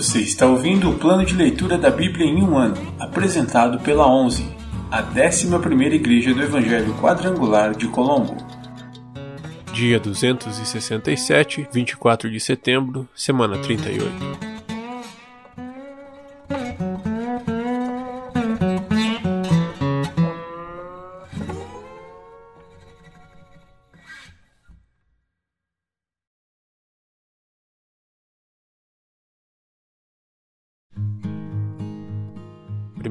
Você 0.00 0.20
está 0.20 0.46
ouvindo 0.46 0.88
o 0.88 0.98
plano 0.98 1.26
de 1.26 1.34
leitura 1.34 1.76
da 1.76 1.90
Bíblia 1.90 2.24
em 2.24 2.42
um 2.42 2.56
ano, 2.56 2.74
apresentado 2.98 3.78
pela 3.80 4.10
11, 4.10 4.50
a 4.90 5.02
11ª 5.02 5.92
Igreja 5.92 6.32
do 6.32 6.42
Evangelho 6.42 6.94
Quadrangular 6.94 7.76
de 7.76 7.86
Colombo. 7.86 8.34
Dia 9.74 10.00
267, 10.00 11.68
24 11.70 12.30
de 12.30 12.40
setembro, 12.40 13.06
semana 13.14 13.58
38. 13.58 14.49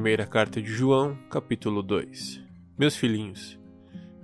Primeira 0.00 0.24
carta 0.24 0.62
de 0.62 0.72
João, 0.72 1.14
capítulo 1.28 1.82
2 1.82 2.42
Meus 2.78 2.96
filhinhos, 2.96 3.60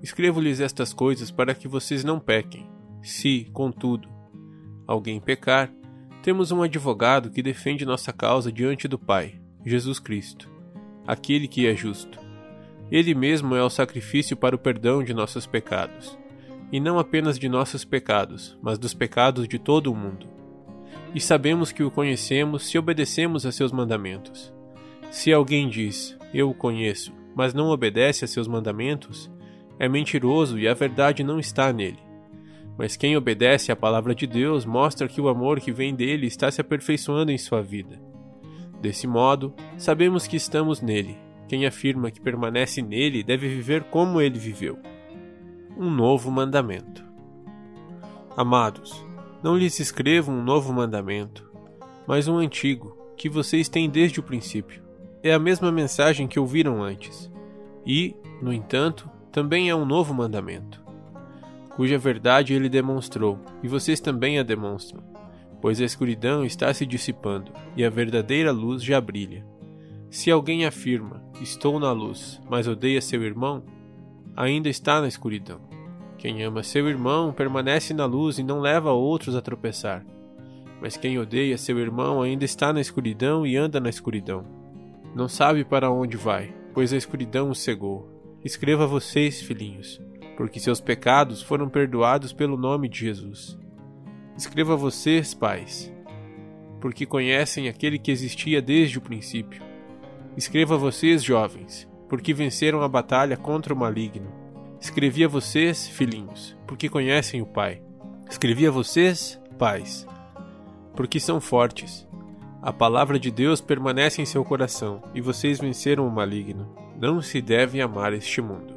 escrevo-lhes 0.02 0.58
estas 0.58 0.94
coisas 0.94 1.30
para 1.30 1.54
que 1.54 1.68
vocês 1.68 2.02
não 2.02 2.18
pequem. 2.18 2.66
Se, 3.02 3.44
contudo, 3.52 4.08
alguém 4.86 5.20
pecar, 5.20 5.70
temos 6.22 6.50
um 6.50 6.62
advogado 6.62 7.28
que 7.28 7.42
defende 7.42 7.84
nossa 7.84 8.10
causa 8.10 8.50
diante 8.50 8.88
do 8.88 8.98
Pai, 8.98 9.38
Jesus 9.66 9.98
Cristo, 9.98 10.50
aquele 11.06 11.46
que 11.46 11.66
é 11.66 11.76
justo. 11.76 12.18
Ele 12.90 13.14
mesmo 13.14 13.54
é 13.54 13.62
o 13.62 13.68
sacrifício 13.68 14.34
para 14.34 14.56
o 14.56 14.58
perdão 14.58 15.04
de 15.04 15.12
nossos 15.12 15.46
pecados, 15.46 16.18
e 16.72 16.80
não 16.80 16.98
apenas 16.98 17.38
de 17.38 17.50
nossos 17.50 17.84
pecados, 17.84 18.58
mas 18.62 18.78
dos 18.78 18.94
pecados 18.94 19.46
de 19.46 19.58
todo 19.58 19.92
o 19.92 19.94
mundo. 19.94 20.26
E 21.14 21.20
sabemos 21.20 21.70
que 21.70 21.82
o 21.82 21.90
conhecemos 21.90 22.66
se 22.66 22.78
obedecemos 22.78 23.44
a 23.44 23.52
seus 23.52 23.72
mandamentos. 23.72 24.55
Se 25.10 25.32
alguém 25.32 25.68
diz, 25.68 26.16
Eu 26.34 26.50
o 26.50 26.54
conheço, 26.54 27.12
mas 27.34 27.54
não 27.54 27.68
obedece 27.68 28.24
a 28.24 28.28
seus 28.28 28.48
mandamentos, 28.48 29.30
é 29.78 29.88
mentiroso 29.88 30.58
e 30.58 30.66
a 30.66 30.74
verdade 30.74 31.22
não 31.22 31.38
está 31.38 31.72
nele. 31.72 31.98
Mas 32.76 32.96
quem 32.96 33.16
obedece 33.16 33.70
à 33.70 33.76
palavra 33.76 34.14
de 34.14 34.26
Deus 34.26 34.66
mostra 34.66 35.08
que 35.08 35.20
o 35.20 35.28
amor 35.28 35.60
que 35.60 35.72
vem 35.72 35.94
dele 35.94 36.26
está 36.26 36.50
se 36.50 36.60
aperfeiçoando 36.60 37.30
em 37.30 37.38
sua 37.38 37.62
vida. 37.62 38.00
Desse 38.80 39.06
modo, 39.06 39.54
sabemos 39.78 40.26
que 40.26 40.36
estamos 40.36 40.82
nele. 40.82 41.16
Quem 41.48 41.64
afirma 41.64 42.10
que 42.10 42.20
permanece 42.20 42.82
nele 42.82 43.22
deve 43.22 43.48
viver 43.48 43.84
como 43.84 44.20
ele 44.20 44.38
viveu. 44.38 44.78
Um 45.76 45.90
novo 45.90 46.30
mandamento. 46.30 47.04
Amados, 48.36 49.04
não 49.42 49.56
lhes 49.56 49.78
escrevo 49.78 50.32
um 50.32 50.42
novo 50.42 50.72
mandamento, 50.72 51.50
mas 52.06 52.28
um 52.28 52.36
antigo, 52.36 52.96
que 53.16 53.28
vocês 53.28 53.68
têm 53.68 53.88
desde 53.88 54.20
o 54.20 54.22
princípio 54.22 54.85
é 55.26 55.34
a 55.34 55.38
mesma 55.38 55.72
mensagem 55.72 56.28
que 56.28 56.38
ouviram 56.38 56.82
antes, 56.82 57.30
e, 57.84 58.14
no 58.40 58.52
entanto, 58.52 59.10
também 59.32 59.68
é 59.68 59.74
um 59.74 59.84
novo 59.84 60.14
mandamento, 60.14 60.82
cuja 61.74 61.98
verdade 61.98 62.54
ele 62.54 62.68
demonstrou, 62.68 63.38
e 63.62 63.68
vocês 63.68 64.00
também 64.00 64.38
a 64.38 64.42
demonstram, 64.42 65.02
pois 65.60 65.80
a 65.80 65.84
escuridão 65.84 66.44
está 66.44 66.72
se 66.72 66.86
dissipando 66.86 67.52
e 67.76 67.84
a 67.84 67.90
verdadeira 67.90 68.52
luz 68.52 68.82
já 68.82 69.00
brilha. 69.00 69.44
Se 70.10 70.30
alguém 70.30 70.64
afirma, 70.64 71.22
estou 71.40 71.80
na 71.80 71.90
luz, 71.92 72.40
mas 72.48 72.68
odeia 72.68 73.00
seu 73.00 73.22
irmão, 73.22 73.64
ainda 74.36 74.68
está 74.68 75.00
na 75.00 75.08
escuridão. 75.08 75.60
Quem 76.18 76.42
ama 76.44 76.62
seu 76.62 76.88
irmão 76.88 77.32
permanece 77.32 77.92
na 77.92 78.06
luz 78.06 78.38
e 78.38 78.42
não 78.42 78.60
leva 78.60 78.92
outros 78.92 79.34
a 79.34 79.42
tropeçar. 79.42 80.04
Mas 80.80 80.96
quem 80.96 81.18
odeia 81.18 81.58
seu 81.58 81.78
irmão 81.78 82.22
ainda 82.22 82.44
está 82.44 82.72
na 82.72 82.80
escuridão 82.80 83.46
e 83.46 83.56
anda 83.56 83.80
na 83.80 83.90
escuridão 83.90 84.65
não 85.16 85.28
sabe 85.28 85.64
para 85.64 85.90
onde 85.90 86.14
vai, 86.14 86.54
pois 86.74 86.92
a 86.92 86.96
escuridão 86.98 87.48
o 87.48 87.54
cegou. 87.54 88.38
Escreva 88.44 88.84
a 88.84 88.86
vocês, 88.86 89.40
filhinhos, 89.40 89.98
porque 90.36 90.60
seus 90.60 90.78
pecados 90.78 91.40
foram 91.40 91.70
perdoados 91.70 92.34
pelo 92.34 92.54
nome 92.54 92.86
de 92.86 92.98
Jesus. 92.98 93.58
Escreva 94.36 94.74
a 94.74 94.76
vocês, 94.76 95.32
pais, 95.32 95.90
porque 96.82 97.06
conhecem 97.06 97.66
aquele 97.66 97.98
que 97.98 98.10
existia 98.10 98.60
desde 98.60 98.98
o 98.98 99.00
princípio. 99.00 99.62
Escreva 100.36 100.74
a 100.74 100.78
vocês, 100.78 101.24
jovens, 101.24 101.88
porque 102.10 102.34
venceram 102.34 102.82
a 102.82 102.88
batalha 102.88 103.38
contra 103.38 103.72
o 103.72 103.76
maligno. 103.76 104.30
Escrevi 104.78 105.24
a 105.24 105.28
vocês, 105.28 105.88
filhinhos, 105.88 106.54
porque 106.66 106.90
conhecem 106.90 107.40
o 107.40 107.46
Pai. 107.46 107.80
Escrevi 108.28 108.66
a 108.66 108.70
vocês, 108.70 109.40
pais, 109.58 110.06
porque 110.94 111.18
são 111.18 111.40
fortes 111.40 112.05
a 112.66 112.72
palavra 112.72 113.16
de 113.16 113.30
Deus 113.30 113.60
permanece 113.60 114.20
em 114.20 114.24
seu 114.24 114.44
coração, 114.44 115.00
e 115.14 115.20
vocês 115.20 115.60
venceram 115.60 116.04
o 116.04 116.10
maligno. 116.10 116.74
Não 117.00 117.22
se 117.22 117.40
deve 117.40 117.80
amar 117.80 118.12
este 118.12 118.42
mundo. 118.42 118.74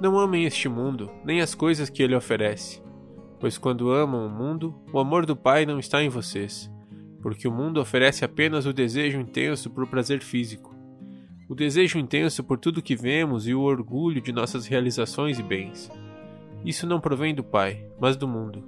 Não 0.00 0.18
amem 0.18 0.46
este 0.46 0.66
mundo, 0.66 1.10
nem 1.22 1.42
as 1.42 1.54
coisas 1.54 1.90
que 1.90 2.02
ele 2.02 2.16
oferece, 2.16 2.82
pois 3.38 3.58
quando 3.58 3.90
amam 3.90 4.26
o 4.26 4.30
mundo, 4.30 4.74
o 4.90 4.98
amor 4.98 5.26
do 5.26 5.36
Pai 5.36 5.66
não 5.66 5.78
está 5.78 6.02
em 6.02 6.08
vocês, 6.08 6.72
porque 7.20 7.46
o 7.46 7.52
mundo 7.52 7.82
oferece 7.82 8.24
apenas 8.24 8.64
o 8.64 8.72
desejo 8.72 9.20
intenso 9.20 9.68
por 9.68 9.86
prazer 9.86 10.22
físico, 10.22 10.74
o 11.46 11.54
desejo 11.54 11.98
intenso 11.98 12.42
por 12.42 12.58
tudo 12.58 12.80
que 12.80 12.96
vemos 12.96 13.46
e 13.46 13.54
o 13.54 13.60
orgulho 13.60 14.22
de 14.22 14.32
nossas 14.32 14.66
realizações 14.66 15.38
e 15.38 15.42
bens. 15.42 15.90
Isso 16.64 16.86
não 16.86 16.98
provém 16.98 17.34
do 17.34 17.44
Pai, 17.44 17.84
mas 18.00 18.16
do 18.16 18.26
mundo. 18.26 18.64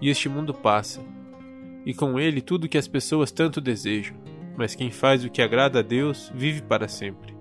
E 0.00 0.10
este 0.10 0.28
mundo 0.28 0.52
passa, 0.52 1.00
e 1.88 1.94
com 1.94 2.20
ele 2.20 2.42
tudo 2.42 2.64
o 2.64 2.68
que 2.68 2.76
as 2.76 2.86
pessoas 2.86 3.32
tanto 3.32 3.62
desejam, 3.62 4.14
mas 4.58 4.74
quem 4.74 4.90
faz 4.90 5.24
o 5.24 5.30
que 5.30 5.40
agrada 5.40 5.78
a 5.78 5.82
Deus 5.82 6.30
vive 6.34 6.60
para 6.60 6.86
sempre. 6.86 7.34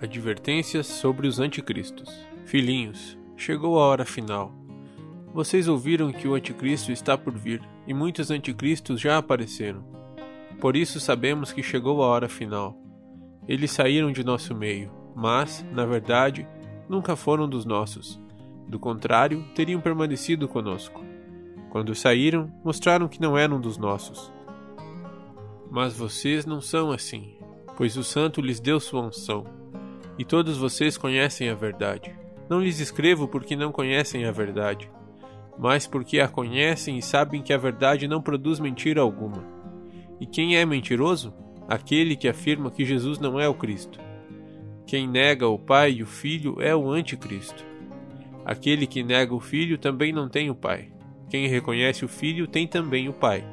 Advertências 0.00 0.86
sobre 0.86 1.28
os 1.28 1.38
anticristos. 1.38 2.08
Filhinhos, 2.46 3.18
chegou 3.36 3.78
a 3.78 3.82
hora 3.84 4.06
final. 4.06 4.50
Vocês 5.34 5.68
ouviram 5.68 6.10
que 6.10 6.26
o 6.26 6.32
anticristo 6.32 6.90
está 6.90 7.18
por 7.18 7.36
vir, 7.36 7.60
e 7.86 7.92
muitos 7.92 8.30
anticristos 8.30 8.98
já 8.98 9.18
apareceram. 9.18 9.84
Por 10.58 10.74
isso 10.74 10.98
sabemos 10.98 11.52
que 11.52 11.62
chegou 11.62 12.02
a 12.02 12.06
hora 12.06 12.30
final. 12.30 12.80
Eles 13.46 13.70
saíram 13.70 14.10
de 14.10 14.24
nosso 14.24 14.54
meio, 14.54 14.90
mas, 15.14 15.62
na 15.70 15.84
verdade, 15.84 16.48
nunca 16.88 17.14
foram 17.14 17.46
dos 17.46 17.66
nossos. 17.66 18.18
Do 18.66 18.78
contrário, 18.78 19.44
teriam 19.54 19.82
permanecido 19.82 20.48
conosco. 20.48 21.07
Quando 21.78 21.94
saíram, 21.94 22.52
mostraram 22.64 23.06
que 23.06 23.20
não 23.20 23.38
eram 23.38 23.60
dos 23.60 23.78
nossos. 23.78 24.32
Mas 25.70 25.96
vocês 25.96 26.44
não 26.44 26.60
são 26.60 26.90
assim, 26.90 27.36
pois 27.76 27.96
o 27.96 28.02
Santo 28.02 28.40
lhes 28.40 28.58
deu 28.58 28.80
sua 28.80 29.00
unção, 29.00 29.44
e 30.18 30.24
todos 30.24 30.58
vocês 30.58 30.98
conhecem 30.98 31.48
a 31.48 31.54
verdade. 31.54 32.12
Não 32.50 32.60
lhes 32.60 32.80
escrevo 32.80 33.28
porque 33.28 33.54
não 33.54 33.70
conhecem 33.70 34.24
a 34.24 34.32
verdade, 34.32 34.90
mas 35.56 35.86
porque 35.86 36.18
a 36.18 36.26
conhecem 36.26 36.98
e 36.98 37.02
sabem 37.02 37.42
que 37.42 37.52
a 37.52 37.56
verdade 37.56 38.08
não 38.08 38.20
produz 38.20 38.58
mentira 38.58 39.00
alguma. 39.00 39.44
E 40.20 40.26
quem 40.26 40.56
é 40.56 40.66
mentiroso? 40.66 41.32
Aquele 41.68 42.16
que 42.16 42.26
afirma 42.26 42.72
que 42.72 42.84
Jesus 42.84 43.20
não 43.20 43.38
é 43.38 43.48
o 43.48 43.54
Cristo. 43.54 44.00
Quem 44.84 45.06
nega 45.06 45.46
o 45.46 45.56
Pai 45.60 45.92
e 45.92 46.02
o 46.02 46.06
Filho 46.06 46.60
é 46.60 46.74
o 46.74 46.90
Anticristo. 46.90 47.64
Aquele 48.44 48.84
que 48.84 49.04
nega 49.04 49.32
o 49.32 49.38
Filho 49.38 49.78
também 49.78 50.12
não 50.12 50.28
tem 50.28 50.50
o 50.50 50.56
Pai. 50.56 50.97
Quem 51.28 51.46
reconhece 51.46 52.04
o 52.04 52.08
Filho 52.08 52.46
tem 52.46 52.66
também 52.66 53.08
o 53.08 53.12
Pai. 53.12 53.44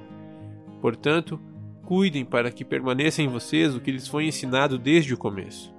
Portanto, 0.82 1.40
cuidem 1.84 2.24
para 2.24 2.52
que 2.52 2.64
permaneça 2.64 3.22
em 3.22 3.28
vocês 3.28 3.76
o 3.76 3.82
que 3.82 3.92
lhes 3.92 4.08
foi 4.08 4.26
ensinado 4.26 4.78
desde 4.78 5.14
o 5.14 5.18
começo. 5.18 5.74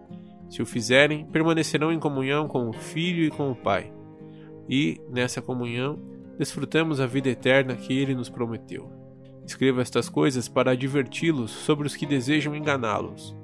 Se 0.50 0.60
o 0.60 0.66
fizerem, 0.66 1.24
permanecerão 1.24 1.92
em 1.92 1.98
comunhão 1.98 2.46
com 2.46 2.68
o 2.68 2.72
Filho 2.72 3.24
e 3.24 3.30
com 3.30 3.50
o 3.50 3.56
Pai. 3.56 3.92
E, 4.68 5.00
nessa 5.10 5.40
comunhão, 5.40 5.98
desfrutamos 6.38 7.00
a 7.00 7.06
vida 7.06 7.30
eterna 7.30 7.74
que 7.74 7.96
ele 7.96 8.14
nos 8.14 8.28
prometeu. 8.28 8.90
Escreva 9.44 9.80
estas 9.80 10.08
coisas 10.08 10.48
para 10.48 10.72
adverti-los 10.72 11.50
sobre 11.50 11.86
os 11.86 11.96
que 11.96 12.04
desejam 12.04 12.54
enganá-los. 12.54 13.34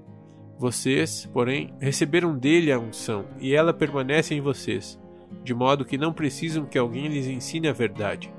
Vocês, 0.58 1.28
porém, 1.32 1.72
receberam 1.80 2.36
dele 2.36 2.70
a 2.70 2.78
unção, 2.78 3.24
e 3.40 3.54
ela 3.54 3.72
permanece 3.72 4.34
em 4.34 4.40
vocês, 4.40 5.00
de 5.42 5.54
modo 5.54 5.84
que 5.84 5.98
não 5.98 6.12
precisam 6.12 6.66
que 6.66 6.78
alguém 6.78 7.08
lhes 7.08 7.26
ensine 7.26 7.68
a 7.68 7.72
verdade 7.72 8.32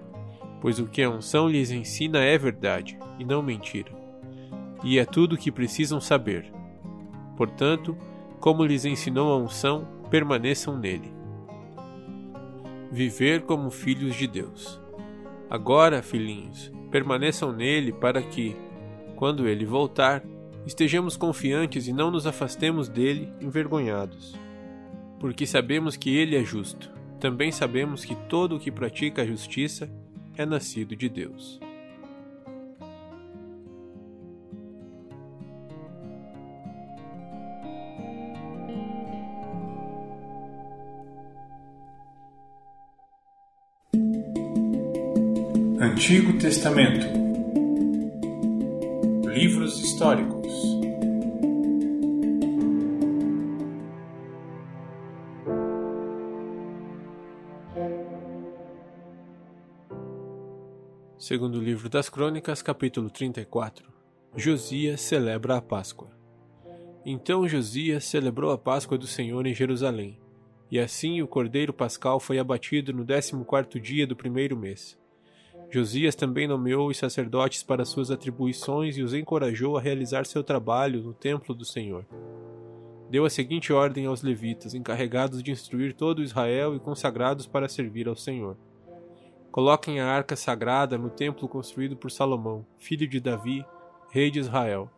pois 0.63 0.79
o 0.79 0.87
que 0.87 1.03
a 1.03 1.09
unção 1.09 1.49
lhes 1.49 1.71
ensina 1.71 2.19
é 2.19 2.37
verdade, 2.37 2.97
e 3.19 3.25
não 3.25 3.43
mentira. 3.43 3.91
E 4.81 4.97
é 4.97 5.03
tudo 5.03 5.35
o 5.35 5.37
que 5.37 5.51
precisam 5.51 5.99
saber. 5.99 6.49
Portanto, 7.35 7.97
como 8.39 8.63
lhes 8.63 8.85
ensinou 8.85 9.33
a 9.33 9.37
unção, 9.37 9.85
permaneçam 10.09 10.79
nele. 10.79 11.13
Viver 12.89 13.41
como 13.41 13.69
filhos 13.69 14.15
de 14.15 14.25
Deus. 14.25 14.79
Agora, 15.49 16.01
filhinhos, 16.01 16.71
permaneçam 16.89 17.51
nele 17.51 17.91
para 17.91 18.21
que, 18.21 18.55
quando 19.17 19.49
ele 19.49 19.65
voltar, 19.65 20.23
estejamos 20.65 21.17
confiantes 21.17 21.89
e 21.89 21.91
não 21.91 22.09
nos 22.09 22.25
afastemos 22.25 22.87
dele 22.87 23.33
envergonhados. 23.41 24.39
Porque 25.19 25.45
sabemos 25.45 25.97
que 25.97 26.15
ele 26.15 26.37
é 26.37 26.43
justo. 26.45 26.89
Também 27.19 27.51
sabemos 27.51 28.05
que 28.05 28.15
todo 28.15 28.55
o 28.55 28.59
que 28.61 28.71
pratica 28.71 29.23
a 29.23 29.25
justiça 29.25 29.91
é 30.37 30.45
nascido 30.45 30.95
de 30.95 31.09
Deus. 31.09 31.59
Antigo 45.79 46.37
Testamento 46.39 47.05
Livros 49.27 49.79
históricos 49.79 50.32
Segundo 61.33 61.59
livro 61.59 61.89
das 61.89 62.09
Crônicas, 62.09 62.61
capítulo 62.61 63.09
34 63.09 63.91
Josias 64.37 65.01
celebra 65.01 65.57
a 65.57 65.61
Páscoa. 65.63 66.11
Então 67.03 67.47
Josias 67.47 68.03
celebrou 68.03 68.51
a 68.51 68.57
Páscoa 68.59 68.99
do 68.99 69.07
Senhor 69.07 69.47
em 69.47 69.53
Jerusalém, 69.55 70.19
e 70.69 70.79
assim 70.79 71.23
o 71.23 71.27
cordeiro 71.27 71.73
pascal 71.73 72.19
foi 72.19 72.37
abatido 72.37 72.93
no 72.93 73.03
décimo 73.03 73.43
quarto 73.43 73.79
dia 73.79 74.05
do 74.05 74.15
primeiro 74.15 74.55
mês. 74.55 74.95
Josias 75.71 76.13
também 76.13 76.47
nomeou 76.47 76.87
os 76.87 76.97
sacerdotes 76.97 77.63
para 77.63 77.83
suas 77.83 78.11
atribuições 78.11 78.95
e 78.95 79.01
os 79.01 79.15
encorajou 79.15 79.75
a 79.75 79.81
realizar 79.81 80.27
seu 80.27 80.43
trabalho 80.43 81.01
no 81.01 81.15
templo 81.15 81.55
do 81.55 81.65
Senhor. 81.65 82.05
Deu 83.09 83.25
a 83.25 83.29
seguinte 83.31 83.73
ordem 83.73 84.05
aos 84.05 84.21
levitas, 84.21 84.75
encarregados 84.75 85.41
de 85.41 85.49
instruir 85.49 85.95
todo 85.95 86.21
Israel 86.21 86.75
e 86.75 86.79
consagrados 86.79 87.47
para 87.47 87.67
servir 87.67 88.07
ao 88.07 88.15
Senhor. 88.15 88.55
Coloquem 89.53 89.99
a 89.99 90.07
arca 90.07 90.35
sagrada 90.35 90.97
no 90.97 91.11
templo 91.11 91.47
construído 91.47 91.95
por 91.95 92.09
Salomão, 92.09 92.65
filho 92.79 93.07
de 93.07 93.19
Davi, 93.19 93.63
rei 94.09 94.31
de 94.31 94.39
Israel. 94.39 94.89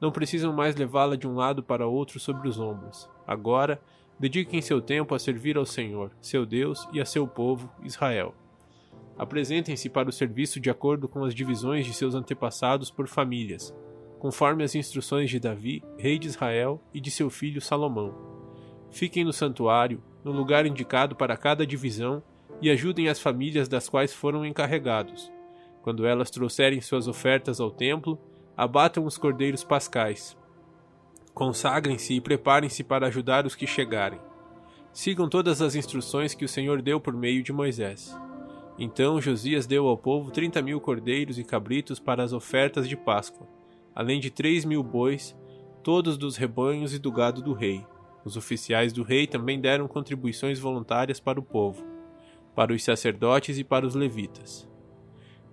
Não 0.00 0.10
precisam 0.10 0.52
mais 0.52 0.74
levá-la 0.74 1.14
de 1.14 1.28
um 1.28 1.36
lado 1.36 1.62
para 1.62 1.86
outro 1.86 2.18
sobre 2.18 2.48
os 2.48 2.58
ombros. 2.58 3.08
Agora, 3.24 3.80
dediquem 4.18 4.60
seu 4.60 4.82
tempo 4.82 5.14
a 5.14 5.18
servir 5.20 5.56
ao 5.56 5.64
Senhor, 5.64 6.10
seu 6.20 6.44
Deus, 6.44 6.88
e 6.92 7.00
a 7.00 7.04
seu 7.04 7.24
povo, 7.24 7.70
Israel. 7.84 8.34
Apresentem-se 9.16 9.88
para 9.88 10.08
o 10.08 10.12
serviço 10.12 10.58
de 10.58 10.68
acordo 10.68 11.06
com 11.06 11.22
as 11.22 11.32
divisões 11.32 11.86
de 11.86 11.94
seus 11.94 12.16
antepassados 12.16 12.90
por 12.90 13.06
famílias, 13.06 13.72
conforme 14.18 14.64
as 14.64 14.74
instruções 14.74 15.30
de 15.30 15.38
Davi, 15.38 15.84
rei 15.96 16.18
de 16.18 16.26
Israel, 16.26 16.82
e 16.92 17.00
de 17.00 17.12
seu 17.12 17.30
filho 17.30 17.60
Salomão. 17.60 18.12
Fiquem 18.90 19.22
no 19.22 19.32
santuário, 19.32 20.02
no 20.24 20.32
lugar 20.32 20.66
indicado 20.66 21.14
para 21.14 21.36
cada 21.36 21.64
divisão, 21.64 22.20
e 22.60 22.70
ajudem 22.70 23.08
as 23.08 23.20
famílias 23.20 23.68
das 23.68 23.88
quais 23.88 24.12
foram 24.12 24.44
encarregados. 24.44 25.30
Quando 25.82 26.06
elas 26.06 26.30
trouxerem 26.30 26.80
suas 26.80 27.08
ofertas 27.08 27.60
ao 27.60 27.70
templo, 27.70 28.18
abatam 28.56 29.06
os 29.06 29.16
cordeiros 29.16 29.64
pascais. 29.64 30.36
Consagrem-se 31.32 32.14
e 32.14 32.20
preparem-se 32.20 32.84
para 32.84 33.06
ajudar 33.06 33.46
os 33.46 33.54
que 33.54 33.66
chegarem. 33.66 34.20
Sigam 34.92 35.28
todas 35.28 35.62
as 35.62 35.74
instruções 35.74 36.34
que 36.34 36.44
o 36.44 36.48
Senhor 36.48 36.82
deu 36.82 37.00
por 37.00 37.14
meio 37.14 37.42
de 37.42 37.52
Moisés. 37.52 38.14
Então 38.78 39.20
Josias 39.20 39.66
deu 39.66 39.86
ao 39.86 39.96
povo 39.96 40.30
trinta 40.30 40.60
mil 40.60 40.80
cordeiros 40.80 41.38
e 41.38 41.44
cabritos 41.44 41.98
para 41.98 42.22
as 42.22 42.32
ofertas 42.32 42.88
de 42.88 42.96
Páscoa, 42.96 43.46
além 43.94 44.20
de 44.20 44.30
três 44.30 44.64
mil 44.64 44.82
bois, 44.82 45.36
todos 45.82 46.18
dos 46.18 46.36
rebanhos 46.36 46.92
e 46.92 46.98
do 46.98 47.12
gado 47.12 47.40
do 47.40 47.52
rei. 47.52 47.86
Os 48.24 48.36
oficiais 48.36 48.92
do 48.92 49.02
rei 49.02 49.26
também 49.26 49.60
deram 49.60 49.88
contribuições 49.88 50.58
voluntárias 50.58 51.20
para 51.20 51.40
o 51.40 51.42
povo, 51.42 51.84
para 52.54 52.72
os 52.72 52.82
sacerdotes 52.82 53.58
e 53.58 53.64
para 53.64 53.86
os 53.86 53.94
levitas. 53.94 54.68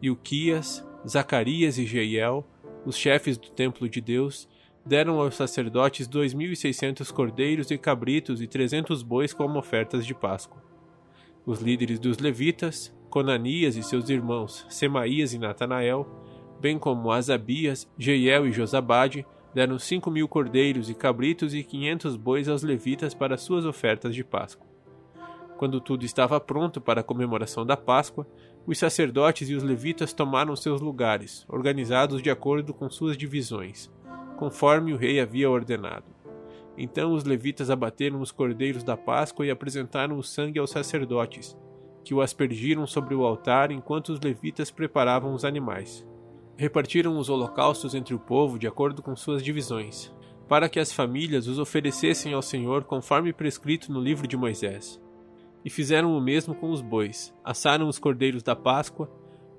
Ilquias, 0.01 0.85
Zacarias 1.07 1.77
e 1.77 1.85
Jeiel, 1.85 2.45
os 2.85 2.97
chefes 2.97 3.37
do 3.37 3.49
templo 3.49 3.87
de 3.89 4.01
Deus, 4.01 4.47
deram 4.85 5.19
aos 5.19 5.35
sacerdotes 5.35 6.07
dois 6.07 6.33
mil 6.33 6.51
e 6.51 6.55
seiscentos 6.55 7.11
cordeiros 7.11 7.71
e 7.71 7.77
cabritos 7.77 8.41
e 8.41 8.47
trezentos 8.47 9.03
bois 9.03 9.33
como 9.33 9.59
ofertas 9.59 10.05
de 10.05 10.13
Páscoa. 10.13 10.63
Os 11.45 11.59
líderes 11.59 11.99
dos 11.99 12.17
levitas, 12.17 12.95
Conanias 13.09 13.75
e 13.75 13.83
seus 13.83 14.09
irmãos, 14.09 14.65
Semaías 14.69 15.33
e 15.33 15.39
Natanael, 15.39 16.05
bem 16.59 16.77
como 16.77 17.11
Asabias, 17.11 17.87
Jeiel 17.97 18.47
e 18.47 18.51
Josabade, 18.51 19.25
deram 19.53 19.79
cinco 19.79 20.11
mil 20.11 20.27
cordeiros 20.27 20.89
e 20.89 20.93
cabritos 20.93 21.53
e 21.53 21.63
quinhentos 21.63 22.15
bois 22.15 22.47
aos 22.47 22.63
levitas 22.63 23.13
para 23.13 23.37
suas 23.37 23.65
ofertas 23.65 24.13
de 24.13 24.23
Páscoa. 24.23 24.66
Quando 25.57 25.81
tudo 25.81 26.05
estava 26.05 26.39
pronto 26.39 26.79
para 26.79 27.01
a 27.01 27.03
comemoração 27.03 27.65
da 27.65 27.75
Páscoa, 27.75 28.27
os 28.65 28.77
sacerdotes 28.77 29.49
e 29.49 29.55
os 29.55 29.63
levitas 29.63 30.13
tomaram 30.13 30.55
seus 30.55 30.79
lugares, 30.79 31.45
organizados 31.49 32.21
de 32.21 32.29
acordo 32.29 32.73
com 32.73 32.89
suas 32.89 33.17
divisões, 33.17 33.91
conforme 34.37 34.93
o 34.93 34.97
rei 34.97 35.19
havia 35.19 35.49
ordenado. 35.49 36.05
Então 36.77 37.11
os 37.11 37.23
levitas 37.23 37.71
abateram 37.71 38.21
os 38.21 38.31
cordeiros 38.31 38.83
da 38.83 38.95
Páscoa 38.95 39.47
e 39.47 39.49
apresentaram 39.49 40.17
o 40.19 40.23
sangue 40.23 40.59
aos 40.59 40.69
sacerdotes, 40.69 41.57
que 42.03 42.13
o 42.13 42.21
aspergiram 42.21 42.85
sobre 42.85 43.15
o 43.15 43.25
altar 43.25 43.71
enquanto 43.71 44.09
os 44.09 44.19
levitas 44.19 44.69
preparavam 44.69 45.33
os 45.33 45.43
animais. 45.43 46.07
Repartiram 46.55 47.17
os 47.17 47.29
holocaustos 47.29 47.95
entre 47.95 48.13
o 48.13 48.19
povo 48.19 48.59
de 48.59 48.67
acordo 48.67 49.01
com 49.01 49.15
suas 49.15 49.41
divisões, 49.41 50.13
para 50.47 50.69
que 50.69 50.79
as 50.79 50.91
famílias 50.91 51.47
os 51.47 51.57
oferecessem 51.57 52.33
ao 52.33 52.43
Senhor 52.43 52.83
conforme 52.83 53.33
prescrito 53.33 53.91
no 53.91 53.99
livro 53.99 54.27
de 54.27 54.37
Moisés. 54.37 55.01
E 55.67 55.69
fizeram 55.69 56.17
o 56.17 56.21
mesmo 56.21 56.55
com 56.55 56.71
os 56.71 56.79
bois, 56.81 57.35
assaram 57.43 57.89
os 57.89 57.99
cordeiros 57.99 58.41
da 58.41 58.55
Páscoa, 58.55 59.11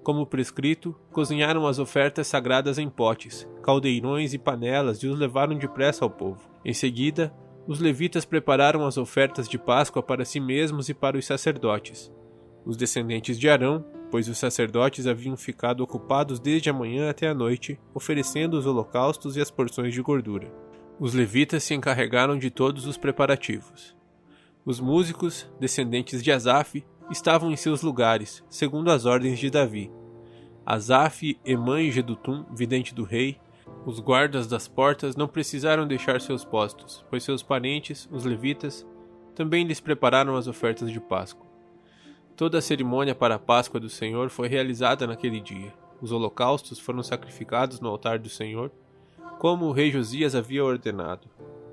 como 0.03 0.25
prescrito, 0.25 0.97
cozinharam 1.13 1.67
as 1.67 1.79
ofertas 1.79 2.27
sagradas 2.27 2.79
em 2.79 2.89
potes, 2.89 3.47
caldeirões 3.63 4.33
e 4.33 4.39
panelas 4.39 5.03
e 5.03 5.07
os 5.07 5.19
levaram 5.19 5.55
depressa 5.55 6.07
ao 6.07 6.11
povo. 6.11 6.49
Em 6.65 6.73
seguida, 6.73 7.31
os 7.67 7.79
levitas 7.79 8.25
prepararam 8.25 8.87
as 8.87 8.97
ofertas 8.97 9.47
de 9.47 9.59
Páscoa 9.59 10.03
para 10.03 10.25
si 10.25 10.41
mesmos 10.41 10.89
e 10.89 10.95
para 10.95 11.19
os 11.19 11.27
sacerdotes, 11.27 12.11
os 12.65 12.75
descendentes 12.75 13.39
de 13.39 13.47
Arão, 13.51 13.85
pois 14.11 14.31
os 14.31 14.39
sacerdotes 14.39 15.07
haviam 15.07 15.37
ficado 15.37 15.83
ocupados 15.83 16.41
desde 16.41 16.71
a 16.71 16.73
manhã 16.73 17.11
até 17.11 17.29
a 17.29 17.35
noite, 17.35 17.79
oferecendo 17.93 18.55
os 18.55 18.65
holocaustos 18.65 19.37
e 19.37 19.43
as 19.43 19.51
porções 19.51 19.93
de 19.93 20.01
gordura. 20.01 20.51
Os 20.99 21.13
levitas 21.13 21.65
se 21.65 21.75
encarregaram 21.75 22.39
de 22.39 22.49
todos 22.51 22.87
os 22.87 22.97
preparativos. 22.97 23.98
Os 24.69 24.81
músicos, 24.81 25.51
descendentes 25.59 26.23
de 26.23 26.31
Asaf, 26.31 26.85
estavam 27.11 27.51
em 27.51 27.57
seus 27.57 27.81
lugares, 27.81 28.45
segundo 28.51 28.91
as 28.91 29.07
ordens 29.07 29.39
de 29.39 29.49
Davi. 29.49 29.91
Asaf, 30.67 31.41
Emã 31.43 31.81
e 31.81 31.91
Gedutum, 31.91 32.45
vidente 32.55 32.95
do 32.95 33.03
rei, 33.03 33.41
os 33.87 33.99
guardas 33.99 34.47
das 34.47 34.69
portas 34.69 35.17
não 35.17 35.27
precisaram 35.27 35.87
deixar 35.87 36.21
seus 36.21 36.45
postos, 36.45 37.03
pois 37.09 37.25
seus 37.25 37.43
parentes, 37.43 38.07
os 38.13 38.27
levitas, 38.27 38.87
também 39.35 39.65
lhes 39.65 39.81
prepararam 39.81 40.37
as 40.37 40.47
ofertas 40.47 40.93
de 40.93 41.01
Páscoa. 41.01 41.47
Toda 42.37 42.59
a 42.59 42.61
cerimônia 42.61 43.15
para 43.15 43.37
a 43.37 43.39
Páscoa 43.39 43.81
do 43.81 43.89
Senhor 43.89 44.29
foi 44.29 44.49
realizada 44.49 45.07
naquele 45.07 45.41
dia. 45.41 45.73
Os 45.99 46.13
holocaustos 46.13 46.79
foram 46.79 47.03
sacrificados 47.03 47.81
no 47.81 47.89
altar 47.89 48.19
do 48.19 48.29
Senhor, 48.29 48.71
como 49.39 49.65
o 49.65 49.73
rei 49.73 49.91
Josias 49.91 50.35
havia 50.35 50.63
ordenado. 50.63 51.27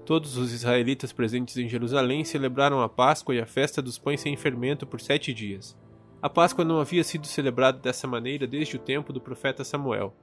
Todos 0.06 0.38
os 0.38 0.54
israelitas 0.54 1.12
presentes 1.12 1.58
em 1.58 1.68
Jerusalém 1.68 2.24
celebraram 2.24 2.80
a 2.80 2.88
Páscoa 2.88 3.34
e 3.34 3.42
a 3.42 3.46
festa 3.48 3.82
dos 3.82 3.98
pães 3.98 4.22
sem 4.22 4.38
fermento 4.38 4.86
por 4.86 5.02
sete 5.02 5.34
dias. 5.34 5.76
A 6.22 6.30
Páscoa 6.30 6.64
não 6.64 6.80
havia 6.80 7.04
sido 7.04 7.26
celebrada 7.26 7.80
dessa 7.80 8.06
maneira 8.06 8.46
desde 8.46 8.76
o 8.76 8.80
tempo 8.80 9.12
do 9.12 9.20
profeta 9.20 9.64
Samuel. 9.64 10.14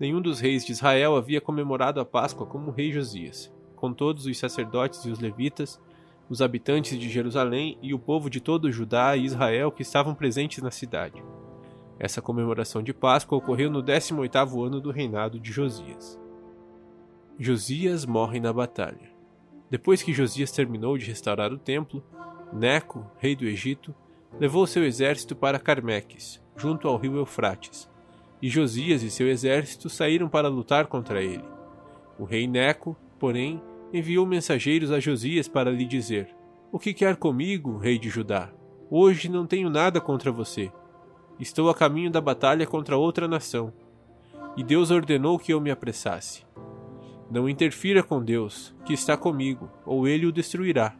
Nenhum 0.00 0.20
dos 0.20 0.40
reis 0.40 0.64
de 0.64 0.72
Israel 0.72 1.14
havia 1.14 1.40
comemorado 1.40 2.00
a 2.00 2.04
Páscoa 2.04 2.44
como 2.44 2.70
o 2.70 2.74
rei 2.74 2.90
Josias. 2.90 3.52
Com 3.76 3.92
todos 3.92 4.26
os 4.26 4.36
sacerdotes 4.36 5.04
e 5.04 5.10
os 5.10 5.20
levitas, 5.20 5.80
os 6.28 6.42
habitantes 6.42 6.98
de 6.98 7.08
Jerusalém 7.08 7.78
e 7.80 7.94
o 7.94 8.00
povo 8.00 8.28
de 8.28 8.40
todo 8.40 8.72
Judá 8.72 9.16
e 9.16 9.24
Israel 9.24 9.70
que 9.70 9.82
estavam 9.82 10.12
presentes 10.12 10.60
na 10.60 10.72
cidade. 10.72 11.22
Essa 12.00 12.20
comemoração 12.20 12.82
de 12.82 12.92
Páscoa 12.92 13.38
ocorreu 13.38 13.70
no 13.70 13.80
18º 13.80 14.66
ano 14.66 14.80
do 14.80 14.90
reinado 14.90 15.38
de 15.38 15.52
Josias. 15.52 16.18
Josias 17.38 18.04
morre 18.04 18.40
na 18.40 18.52
batalha. 18.52 19.09
Depois 19.70 20.02
que 20.02 20.12
Josias 20.12 20.50
terminou 20.50 20.98
de 20.98 21.06
restaurar 21.06 21.52
o 21.52 21.58
templo, 21.58 22.02
Neco, 22.52 23.08
rei 23.18 23.36
do 23.36 23.46
Egito, 23.46 23.94
levou 24.38 24.66
seu 24.66 24.84
exército 24.84 25.36
para 25.36 25.60
Carmeques, 25.60 26.42
junto 26.56 26.88
ao 26.88 26.96
rio 26.96 27.16
Eufrates, 27.16 27.88
e 28.42 28.48
Josias 28.48 29.02
e 29.02 29.10
seu 29.10 29.28
exército 29.28 29.88
saíram 29.88 30.28
para 30.28 30.48
lutar 30.48 30.86
contra 30.86 31.22
ele. 31.22 31.44
O 32.18 32.24
rei 32.24 32.46
Neco, 32.48 32.96
porém, 33.18 33.62
enviou 33.92 34.26
mensageiros 34.26 34.90
a 34.90 34.98
Josias 34.98 35.46
para 35.46 35.70
lhe 35.70 35.84
dizer: 35.84 36.34
O 36.72 36.78
que 36.78 36.92
quer 36.92 37.16
comigo, 37.16 37.78
rei 37.78 37.98
de 37.98 38.08
Judá? 38.08 38.50
Hoje 38.90 39.28
não 39.28 39.46
tenho 39.46 39.70
nada 39.70 40.00
contra 40.00 40.32
você. 40.32 40.72
Estou 41.38 41.70
a 41.70 41.74
caminho 41.74 42.10
da 42.10 42.20
batalha 42.20 42.66
contra 42.66 42.96
outra 42.96 43.28
nação. 43.28 43.72
E 44.56 44.64
Deus 44.64 44.90
ordenou 44.90 45.38
que 45.38 45.52
eu 45.52 45.60
me 45.60 45.70
apressasse. 45.70 46.44
Não 47.30 47.48
interfira 47.48 48.02
com 48.02 48.22
Deus, 48.22 48.74
que 48.84 48.92
está 48.92 49.16
comigo, 49.16 49.70
ou 49.86 50.08
ele 50.08 50.26
o 50.26 50.32
destruirá. 50.32 50.96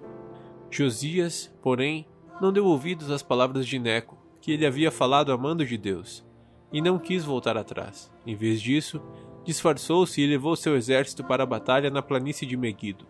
Josias, 0.71 1.53
porém, 1.61 2.07
não 2.41 2.53
deu 2.53 2.65
ouvidos 2.67 3.11
às 3.11 3.23
palavras 3.23 3.67
de 3.67 3.79
Neco, 3.79 4.17
que 4.41 4.53
ele 4.53 4.65
havia 4.65 4.93
falado 4.93 5.33
amando 5.33 5.67
de 5.67 5.77
Deus, 5.77 6.25
e 6.73 6.81
não 6.81 6.99
quis 7.01 7.25
voltar 7.25 7.57
atrás. 7.57 8.13
Em 8.25 8.37
vez 8.37 8.63
disso, 8.63 9.03
disfarçou-se 9.45 10.21
e 10.21 10.27
levou 10.27 10.55
seu 10.55 10.77
exército 10.77 11.25
para 11.25 11.43
a 11.43 11.47
batalha 11.47 11.91
na 11.91 12.01
planície 12.01 12.47
de 12.47 12.57
Meguido. 12.57 13.07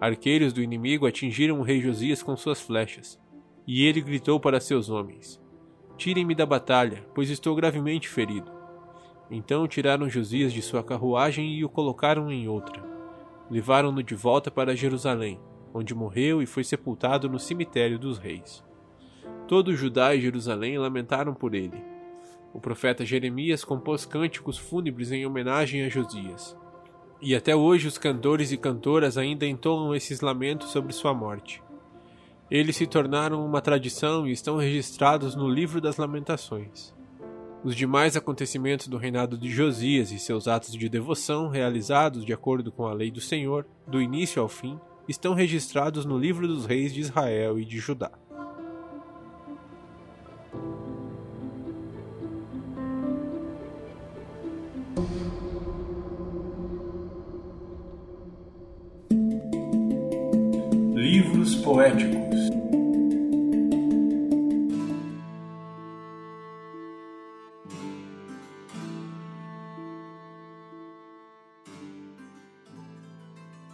Arqueiros 0.00 0.52
do 0.52 0.62
inimigo 0.62 1.06
atingiram 1.06 1.58
o 1.58 1.62
rei 1.62 1.80
Josias 1.80 2.22
com 2.22 2.36
suas 2.36 2.60
flechas, 2.60 3.20
e 3.66 3.84
ele 3.84 4.00
gritou 4.00 4.38
para 4.38 4.60
seus 4.60 4.88
homens: 4.88 5.40
Tirem-me 5.96 6.34
da 6.34 6.46
batalha, 6.46 7.04
pois 7.12 7.28
estou 7.28 7.54
gravemente 7.56 8.08
ferido. 8.08 8.59
Então 9.30 9.68
tiraram 9.68 10.08
Josias 10.08 10.52
de 10.52 10.60
sua 10.60 10.82
carruagem 10.82 11.54
e 11.54 11.64
o 11.64 11.68
colocaram 11.68 12.32
em 12.32 12.48
outra. 12.48 12.82
Levaram-no 13.48 14.02
de 14.02 14.14
volta 14.14 14.50
para 14.50 14.74
Jerusalém, 14.74 15.40
onde 15.72 15.94
morreu 15.94 16.42
e 16.42 16.46
foi 16.46 16.64
sepultado 16.64 17.28
no 17.28 17.38
cemitério 17.38 17.98
dos 17.98 18.18
reis. 18.18 18.64
Todo 19.46 19.74
Judá 19.74 20.14
e 20.14 20.20
Jerusalém 20.20 20.78
lamentaram 20.78 21.34
por 21.34 21.54
ele. 21.54 21.82
O 22.52 22.60
profeta 22.60 23.04
Jeremias 23.04 23.64
compôs 23.64 24.04
cânticos 24.04 24.58
fúnebres 24.58 25.12
em 25.12 25.24
homenagem 25.24 25.84
a 25.84 25.88
Josias. 25.88 26.56
E 27.22 27.34
até 27.34 27.54
hoje 27.54 27.86
os 27.86 27.98
cantores 27.98 28.50
e 28.50 28.56
cantoras 28.56 29.16
ainda 29.16 29.46
entoam 29.46 29.94
esses 29.94 30.20
lamentos 30.20 30.70
sobre 30.70 30.92
sua 30.92 31.14
morte. 31.14 31.62
Eles 32.50 32.76
se 32.76 32.86
tornaram 32.86 33.44
uma 33.46 33.60
tradição 33.60 34.26
e 34.26 34.32
estão 34.32 34.56
registrados 34.56 35.36
no 35.36 35.48
Livro 35.48 35.80
das 35.80 35.96
Lamentações. 35.98 36.92
Os 37.62 37.76
demais 37.76 38.16
acontecimentos 38.16 38.88
do 38.88 38.96
reinado 38.96 39.36
de 39.36 39.50
Josias 39.50 40.10
e 40.12 40.18
seus 40.18 40.48
atos 40.48 40.72
de 40.72 40.88
devoção, 40.88 41.48
realizados 41.48 42.24
de 42.24 42.32
acordo 42.32 42.72
com 42.72 42.86
a 42.86 42.94
lei 42.94 43.10
do 43.10 43.20
Senhor, 43.20 43.66
do 43.86 44.00
início 44.00 44.40
ao 44.40 44.48
fim, 44.48 44.80
estão 45.06 45.34
registrados 45.34 46.06
no 46.06 46.16
Livro 46.16 46.48
dos 46.48 46.64
Reis 46.64 46.94
de 46.94 47.00
Israel 47.00 47.58
e 47.58 47.64
de 47.66 47.78
Judá. 47.78 48.10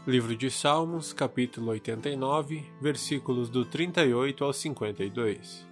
Livro 0.07 0.37
de 0.37 0.49
Salmos, 0.53 1.13
capítulo 1.13 1.73
89, 1.73 2.65
versículos 2.81 3.51
do 3.51 3.65
38 3.65 4.45
ao 4.45 4.53
52. 4.53 5.67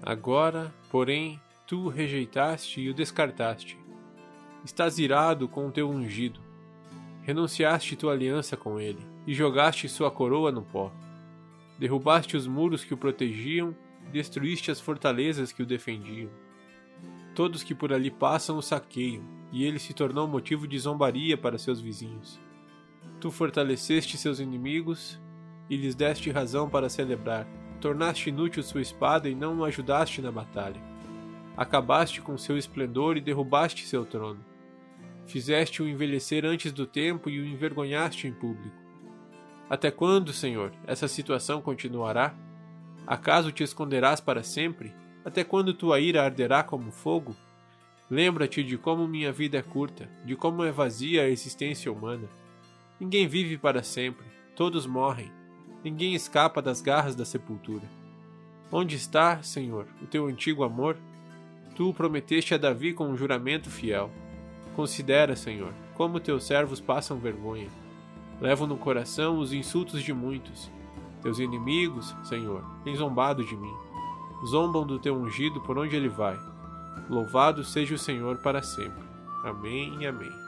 Agora, 0.00 0.72
porém, 0.92 1.40
tu 1.66 1.86
o 1.86 1.88
rejeitaste 1.88 2.80
e 2.80 2.88
o 2.88 2.94
descartaste. 2.94 3.76
Estás 4.64 5.00
irado 5.00 5.48
com 5.48 5.66
o 5.66 5.72
teu 5.72 5.90
ungido. 5.90 6.38
Renunciaste 7.22 7.96
tua 7.96 8.12
aliança 8.12 8.56
com 8.56 8.78
ele 8.78 9.04
e 9.26 9.34
jogaste 9.34 9.88
sua 9.88 10.08
coroa 10.08 10.52
no 10.52 10.62
pó. 10.62 10.92
Derrubaste 11.76 12.36
os 12.36 12.46
muros 12.46 12.84
que 12.84 12.94
o 12.94 12.96
protegiam, 12.96 13.74
destruíste 14.12 14.70
as 14.70 14.78
fortalezas 14.78 15.50
que 15.50 15.64
o 15.64 15.66
defendiam. 15.66 16.30
Todos 17.34 17.64
que 17.64 17.74
por 17.74 17.92
ali 17.92 18.12
passam 18.12 18.56
o 18.56 18.62
saqueiam, 18.62 19.24
e 19.50 19.64
ele 19.64 19.80
se 19.80 19.92
tornou 19.92 20.28
motivo 20.28 20.68
de 20.68 20.78
zombaria 20.78 21.36
para 21.36 21.58
seus 21.58 21.80
vizinhos. 21.80 22.43
Tu 23.24 23.30
fortaleceste 23.30 24.18
seus 24.18 24.38
inimigos 24.38 25.18
e 25.70 25.78
lhes 25.78 25.94
deste 25.94 26.30
razão 26.30 26.68
para 26.68 26.90
celebrar. 26.90 27.46
Tornaste 27.80 28.28
inútil 28.28 28.62
sua 28.62 28.82
espada 28.82 29.30
e 29.30 29.34
não 29.34 29.60
o 29.60 29.64
ajudaste 29.64 30.20
na 30.20 30.30
batalha. 30.30 30.78
Acabaste 31.56 32.20
com 32.20 32.36
seu 32.36 32.58
esplendor 32.58 33.16
e 33.16 33.22
derrubaste 33.22 33.86
seu 33.86 34.04
trono. 34.04 34.44
Fizeste-o 35.26 35.88
envelhecer 35.88 36.44
antes 36.44 36.70
do 36.70 36.86
tempo 36.86 37.30
e 37.30 37.40
o 37.40 37.46
envergonhaste 37.46 38.28
em 38.28 38.32
público. 38.34 38.76
Até 39.70 39.90
quando, 39.90 40.30
Senhor, 40.30 40.70
essa 40.86 41.08
situação 41.08 41.62
continuará? 41.62 42.34
Acaso 43.06 43.50
te 43.50 43.62
esconderás 43.62 44.20
para 44.20 44.42
sempre? 44.42 44.94
Até 45.24 45.42
quando 45.42 45.72
tua 45.72 45.98
ira 45.98 46.22
arderá 46.22 46.62
como 46.62 46.92
fogo? 46.92 47.34
Lembra-te 48.10 48.62
de 48.62 48.76
como 48.76 49.08
minha 49.08 49.32
vida 49.32 49.56
é 49.56 49.62
curta, 49.62 50.10
de 50.26 50.36
como 50.36 50.62
é 50.62 50.70
vazia 50.70 51.22
a 51.22 51.28
existência 51.30 51.90
humana. 51.90 52.28
Ninguém 52.98 53.26
vive 53.26 53.58
para 53.58 53.82
sempre, 53.82 54.24
todos 54.54 54.86
morrem. 54.86 55.30
Ninguém 55.82 56.14
escapa 56.14 56.62
das 56.62 56.80
garras 56.80 57.14
da 57.14 57.24
sepultura. 57.24 57.82
Onde 58.70 58.96
está, 58.96 59.42
Senhor, 59.42 59.86
o 60.00 60.06
teu 60.06 60.26
antigo 60.26 60.64
amor? 60.64 60.96
Tu 61.76 61.88
o 61.88 61.94
prometeste 61.94 62.54
a 62.54 62.56
Davi 62.56 62.92
com 62.92 63.08
um 63.08 63.16
juramento 63.16 63.68
fiel. 63.68 64.10
Considera, 64.74 65.36
Senhor, 65.36 65.72
como 65.94 66.20
teus 66.20 66.44
servos 66.44 66.80
passam 66.80 67.18
vergonha. 67.18 67.68
Levam 68.40 68.66
no 68.66 68.76
coração 68.76 69.38
os 69.38 69.52
insultos 69.52 70.02
de 70.02 70.12
muitos. 70.12 70.70
Teus 71.22 71.38
inimigos, 71.38 72.14
Senhor, 72.24 72.64
têm 72.84 72.94
zombado 72.94 73.44
de 73.44 73.56
mim. 73.56 73.74
Zombam 74.46 74.86
do 74.86 74.98
teu 74.98 75.14
ungido 75.16 75.60
por 75.60 75.78
onde 75.78 75.96
ele 75.96 76.08
vai. 76.08 76.38
Louvado 77.08 77.64
seja 77.64 77.94
o 77.94 77.98
Senhor 77.98 78.38
para 78.38 78.62
sempre. 78.62 79.02
Amém 79.44 79.96
e 80.00 80.06
amém. 80.06 80.43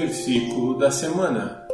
Versículo 0.00 0.78
da 0.78 0.92
semana. 0.92 1.66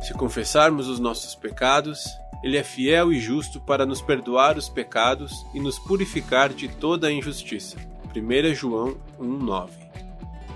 Se 0.00 0.14
confessarmos 0.14 0.86
os 0.86 1.00
nossos 1.00 1.34
pecados, 1.34 2.04
Ele 2.44 2.56
é 2.56 2.62
fiel 2.62 3.12
e 3.12 3.18
justo 3.18 3.60
para 3.60 3.84
nos 3.84 4.00
perdoar 4.00 4.56
os 4.56 4.68
pecados 4.68 5.44
e 5.52 5.58
nos 5.58 5.80
purificar 5.80 6.50
de 6.50 6.68
toda 6.68 7.08
a 7.08 7.12
injustiça. 7.12 7.76
1 8.14 8.54
João 8.54 8.96
1,9 9.18 9.70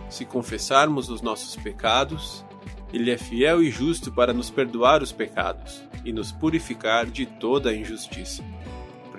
Se 0.09 0.25
confessarmos 0.25 1.11
os 1.11 1.21
nossos 1.21 1.57
pecados, 1.57 2.45
Ele 2.93 3.11
é 3.11 3.19
fiel 3.19 3.61
e 3.61 3.73
justo 3.73 4.13
para 4.13 4.33
nos 4.33 4.51
perdoar 4.51 5.03
os 5.03 5.11
pecados 5.11 5.83
e 6.05 6.13
nos 6.13 6.31
purificar 6.31 7.07
de 7.07 7.27
toda 7.27 7.71
a 7.71 7.75
injustiça. 7.75 8.45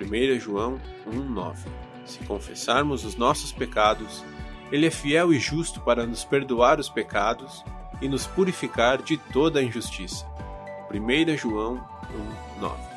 1 0.00 0.40
João 0.40 0.80
1,9 1.06 1.89
se 2.10 2.18
confessarmos 2.24 3.04
os 3.04 3.16
nossos 3.16 3.52
pecados, 3.52 4.24
Ele 4.70 4.86
é 4.86 4.90
fiel 4.90 5.32
e 5.32 5.38
justo 5.38 5.80
para 5.80 6.06
nos 6.06 6.24
perdoar 6.24 6.78
os 6.78 6.88
pecados 6.88 7.64
e 8.00 8.08
nos 8.08 8.26
purificar 8.26 9.02
de 9.02 9.16
toda 9.16 9.60
a 9.60 9.62
injustiça. 9.62 10.26
1 10.92 11.36
João 11.36 11.84
1, 12.58 12.60
9 12.60 12.89